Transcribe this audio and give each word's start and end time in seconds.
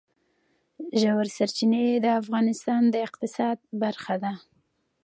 ژورې 1.01 1.31
سرچینې 1.37 1.83
د 2.03 2.07
افغانستان 2.21 2.81
د 2.89 2.95
اقتصاد 3.07 3.57
برخه 3.83 4.15
ده. 4.23 4.33